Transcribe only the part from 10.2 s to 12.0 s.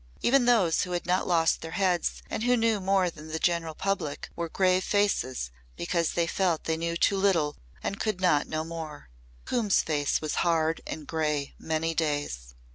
hard and grey many